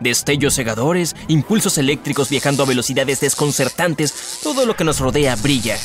[0.00, 5.76] Destellos cegadores, impulsos eléctricos viajando a velocidades desconcertantes, todo lo que nos rodea brilla.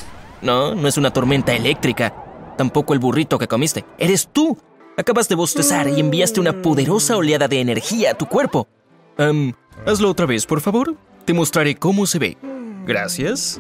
[0.41, 2.15] No, no es una tormenta eléctrica,
[2.57, 4.57] tampoco el burrito que comiste, eres tú.
[4.97, 8.68] Acabas de bostezar y enviaste una poderosa oleada de energía a tu cuerpo.
[9.18, 9.51] Um,
[9.86, 10.95] hazlo otra vez, por favor.
[11.25, 12.38] Te mostraré cómo se ve.
[12.86, 13.59] Gracias.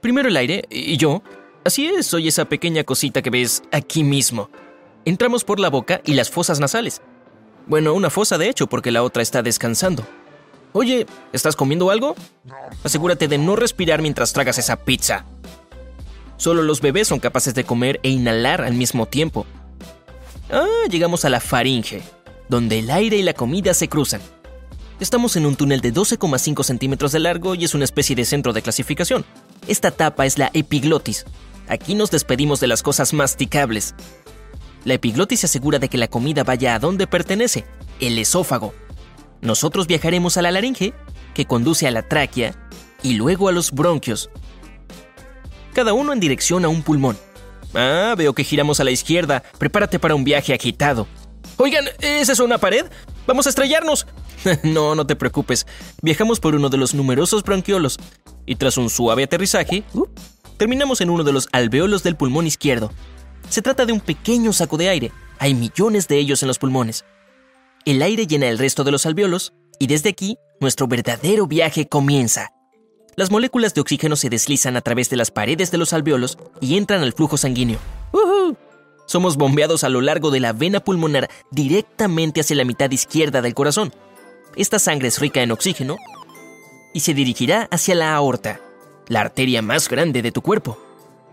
[0.00, 1.22] Primero el aire y yo.
[1.64, 4.50] Así es, soy esa pequeña cosita que ves aquí mismo.
[5.04, 7.02] Entramos por la boca y las fosas nasales.
[7.70, 10.04] Bueno, una fosa de hecho, porque la otra está descansando.
[10.72, 12.16] Oye, ¿estás comiendo algo?
[12.82, 15.24] Asegúrate de no respirar mientras tragas esa pizza.
[16.36, 19.46] Solo los bebés son capaces de comer e inhalar al mismo tiempo.
[20.50, 22.02] Ah, llegamos a la faringe,
[22.48, 24.20] donde el aire y la comida se cruzan.
[24.98, 28.52] Estamos en un túnel de 12,5 centímetros de largo y es una especie de centro
[28.52, 29.24] de clasificación.
[29.68, 31.24] Esta tapa es la epiglotis.
[31.68, 33.94] Aquí nos despedimos de las cosas masticables,
[34.84, 37.64] la epiglotis se asegura de que la comida vaya a donde pertenece,
[38.00, 38.74] el esófago.
[39.40, 40.94] Nosotros viajaremos a la laringe,
[41.34, 42.54] que conduce a la tráquea,
[43.02, 44.30] y luego a los bronquios.
[45.72, 47.16] Cada uno en dirección a un pulmón.
[47.74, 49.42] Ah, veo que giramos a la izquierda.
[49.58, 51.06] Prepárate para un viaje agitado.
[51.56, 52.86] Oigan, ¿es eso una pared?
[53.26, 54.06] ¡Vamos a estrellarnos!
[54.62, 55.66] no, no te preocupes.
[56.02, 57.98] Viajamos por uno de los numerosos bronquiolos.
[58.46, 60.06] Y tras un suave aterrizaje, uh,
[60.56, 62.92] terminamos en uno de los alveolos del pulmón izquierdo.
[63.48, 65.12] Se trata de un pequeño saco de aire.
[65.38, 67.04] Hay millones de ellos en los pulmones.
[67.84, 72.52] El aire llena el resto de los alveolos y desde aquí nuestro verdadero viaje comienza.
[73.16, 76.76] Las moléculas de oxígeno se deslizan a través de las paredes de los alveolos y
[76.76, 77.78] entran al flujo sanguíneo.
[79.06, 83.54] Somos bombeados a lo largo de la vena pulmonar directamente hacia la mitad izquierda del
[83.54, 83.92] corazón.
[84.56, 85.96] Esta sangre es rica en oxígeno
[86.94, 88.60] y se dirigirá hacia la aorta,
[89.08, 90.78] la arteria más grande de tu cuerpo.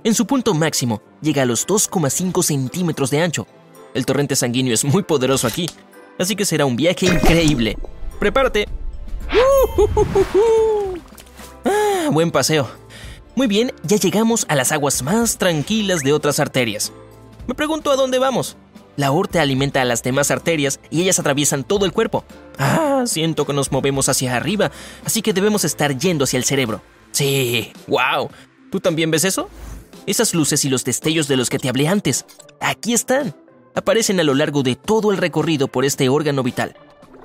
[0.04, 3.48] En su punto máximo, llega a los 2,5 centímetros de ancho.
[3.94, 5.68] El torrente sanguíneo es muy poderoso aquí,
[6.20, 7.78] así que será un viaje increíble.
[8.20, 8.68] ¡Prepárate!
[11.66, 12.70] Ah, buen paseo.
[13.36, 16.94] Muy bien, ya llegamos a las aguas más tranquilas de otras arterias.
[17.48, 18.56] Me pregunto a dónde vamos.
[18.96, 22.24] La aorta alimenta a las demás arterias y ellas atraviesan todo el cuerpo.
[22.58, 24.72] Ah, siento que nos movemos hacia arriba,
[25.06, 26.82] así que debemos estar yendo hacia el cerebro.
[27.12, 28.30] Sí, wow.
[28.72, 29.50] ¿Tú también ves eso?
[30.08, 32.26] Esas luces y los destellos de los que te hablé antes,
[32.62, 33.36] aquí están.
[33.76, 36.78] Aparecen a lo largo de todo el recorrido por este órgano vital.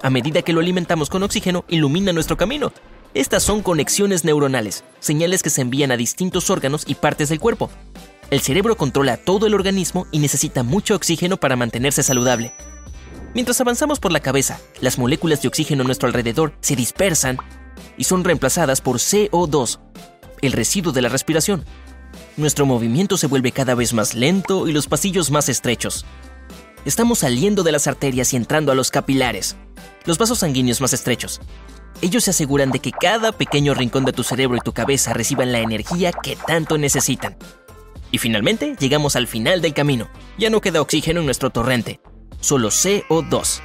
[0.03, 2.73] A medida que lo alimentamos con oxígeno, ilumina nuestro camino.
[3.15, 7.71] Estas son conexiones neuronales, señales que se envían a distintos órganos y partes del cuerpo.
[8.31, 12.53] El cerebro controla todo el organismo y necesita mucho oxígeno para mantenerse saludable.
[13.33, 17.39] Mientras avanzamos por la cabeza, las moléculas de oxígeno a nuestro alrededor se dispersan
[17.97, 19.79] y son reemplazadas por CO2,
[20.41, 21.65] el residuo de la respiración,
[22.37, 26.07] nuestro movimiento se vuelve cada vez más lento y los pasillos más estrechos.
[26.85, 29.57] Estamos saliendo de las arterias y entrando a los capilares,
[30.05, 31.41] los vasos sanguíneos más estrechos.
[32.01, 35.53] Ellos se aseguran de que cada pequeño rincón de tu cerebro y tu cabeza reciban
[35.53, 37.37] la energía que tanto necesitan.
[38.11, 40.09] Y finalmente llegamos al final del camino.
[40.39, 42.01] Ya no queda oxígeno en nuestro torrente,
[42.41, 43.61] solo CO2.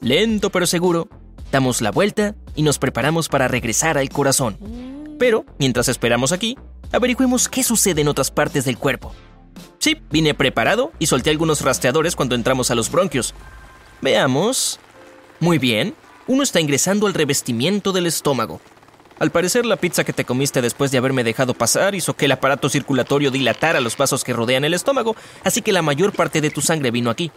[0.00, 1.08] Lento pero seguro,
[1.50, 4.91] damos la vuelta y nos preparamos para regresar al corazón.
[5.22, 6.58] Pero, mientras esperamos aquí,
[6.90, 9.14] averigüemos qué sucede en otras partes del cuerpo.
[9.78, 13.32] Sí, vine preparado y solté algunos rastreadores cuando entramos a los bronquios.
[14.00, 14.80] Veamos.
[15.38, 15.94] Muy bien,
[16.26, 18.60] uno está ingresando al revestimiento del estómago.
[19.20, 22.32] Al parecer la pizza que te comiste después de haberme dejado pasar hizo que el
[22.32, 26.50] aparato circulatorio dilatara los vasos que rodean el estómago, así que la mayor parte de
[26.50, 27.30] tu sangre vino aquí.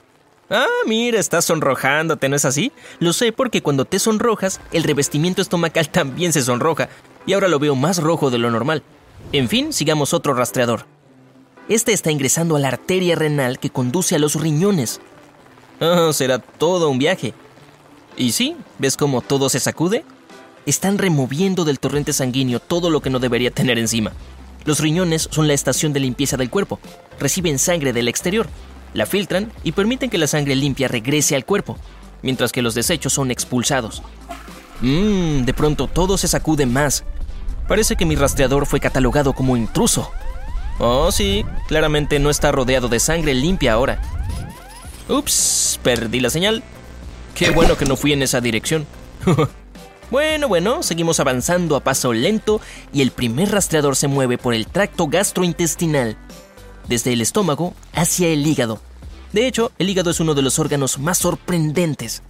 [0.50, 2.72] Ah, mira, estás sonrojándote, ¿no es así?
[3.00, 6.90] Lo sé porque cuando te sonrojas, el revestimiento estomacal también se sonroja,
[7.25, 8.84] y ahora lo veo más rojo de lo normal.
[9.31, 10.86] En fin, sigamos otro rastreador.
[11.68, 15.02] Este está ingresando a la arteria renal que conduce a los riñones.
[15.81, 17.34] Ah, será todo un viaje.
[18.18, 20.06] Y sí, ¿ves cómo todo se sacude?
[20.66, 24.13] Están removiendo del torrente sanguíneo todo lo que no debería tener encima.
[24.63, 26.80] Los riñones son la estación de limpieza del cuerpo.
[27.19, 28.47] Reciben sangre del exterior,
[28.94, 31.78] la filtran y permiten que la sangre limpia regrese al cuerpo,
[32.21, 34.01] mientras que los desechos son expulsados.
[34.81, 37.04] Mmm, de pronto todo se sacude más
[37.67, 40.12] Parece que mi rastreador fue catalogado como intruso.
[40.77, 44.01] Oh, sí, claramente no está rodeado de sangre limpia ahora.
[45.07, 46.63] Ups, perdí la señal.
[47.33, 48.85] Qué bueno que no fui en esa dirección.
[50.12, 52.62] bueno, bueno, seguimos avanzando a paso lento
[52.94, 56.18] y el primer rastreador se mueve por el tracto gastrointestinal,
[56.88, 58.81] desde el estómago hacia el hígado.
[59.33, 62.21] De hecho, el hígado es uno de los órganos más sorprendentes.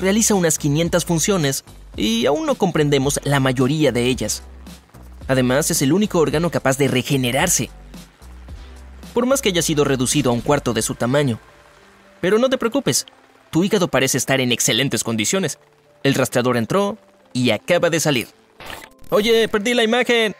[0.00, 1.64] Realiza unas 500 funciones
[1.96, 4.42] y aún no comprendemos la mayoría de ellas.
[5.28, 7.70] Además, es el único órgano capaz de regenerarse,
[9.14, 11.38] por más que haya sido reducido a un cuarto de su tamaño.
[12.20, 13.06] Pero no te preocupes,
[13.50, 15.58] Tu hígado parece estar en excelentes condiciones.
[16.02, 16.96] El rastreador entró
[17.34, 18.28] y acaba de salir.
[19.10, 20.34] Oye, perdí la imagen.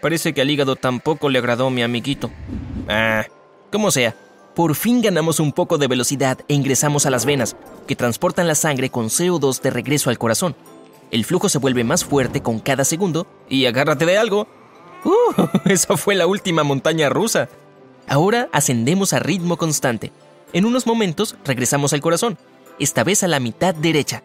[0.00, 2.30] Parece que al hígado tampoco le agradó mi amiguito.
[2.88, 3.26] Ah,
[3.70, 4.16] como sea.
[4.54, 7.56] Por fin ganamos un poco de velocidad e ingresamos a las venas,
[7.88, 10.54] que transportan la sangre con CO2 de regreso al corazón.
[11.10, 14.46] El flujo se vuelve más fuerte con cada segundo y agárrate de algo.
[15.04, 15.48] ¡Uh!
[15.64, 17.48] Esa fue la última montaña rusa.
[18.06, 20.12] Ahora ascendemos a ritmo constante.
[20.52, 22.38] En unos momentos regresamos al corazón,
[22.78, 24.22] esta vez a la mitad derecha.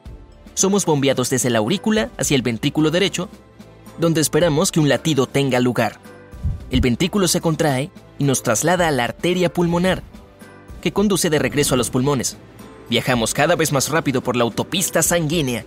[0.54, 3.30] Somos bombeados desde la aurícula hacia el ventrículo derecho,
[3.98, 6.00] donde esperamos que un latido tenga lugar.
[6.70, 7.90] El ventrículo se contrae
[8.20, 10.04] y nos traslada a la arteria pulmonar,
[10.80, 12.38] que conduce de regreso a los pulmones.
[12.90, 15.66] Viajamos cada vez más rápido por la autopista sanguínea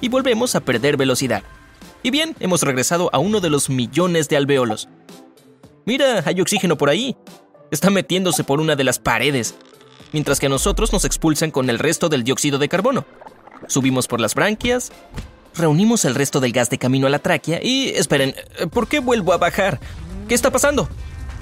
[0.00, 1.42] y volvemos a perder velocidad.
[2.02, 4.88] Y bien, hemos regresado a uno de los millones de alveolos.
[5.84, 7.16] Mira, hay oxígeno por ahí.
[7.70, 9.54] Está metiéndose por una de las paredes,
[10.12, 13.04] mientras que a nosotros nos expulsan con el resto del dióxido de carbono.
[13.66, 14.92] Subimos por las branquias,
[15.56, 17.88] reunimos el resto del gas de camino a la tráquea y...
[17.88, 18.34] Esperen,
[18.70, 19.80] ¿por qué vuelvo a bajar?
[20.28, 20.88] ¿Qué está pasando?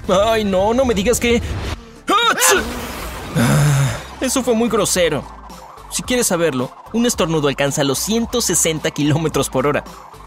[0.07, 1.41] Ay, no, no me digas que...
[2.07, 2.35] Ah,
[4.21, 5.23] eso fue muy grosero.
[5.91, 9.83] Si quieres saberlo, un estornudo alcanza los 160 kilómetros por hora.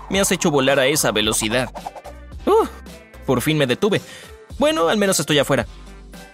[0.08, 1.70] Me has hecho volar a esa velocidad.
[2.46, 2.66] Uh,
[3.26, 4.00] por fin me detuve.
[4.58, 5.66] Bueno, al menos estoy afuera.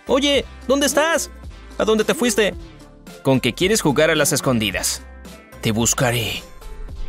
[0.07, 1.31] Oye, ¿dónde estás?
[1.79, 2.55] ¿A dónde te fuiste?
[3.23, 5.03] Con que quieres jugar a las escondidas.
[5.61, 6.43] Te buscaré,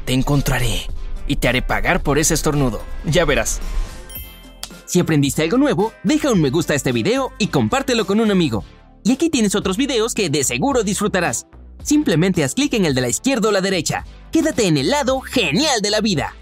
[0.05, 0.87] te encontraré
[1.27, 2.81] y te haré pagar por ese estornudo.
[3.03, 3.59] Ya verás.
[4.85, 8.31] Si aprendiste algo nuevo, deja un me gusta a este video y compártelo con un
[8.31, 8.63] amigo.
[9.07, 11.45] Y aquí tienes otros videos que de seguro disfrutarás.
[11.83, 14.03] Simplemente haz clic en el de la izquierda o la derecha.
[14.31, 16.33] Quédate en el lado genial de la vida.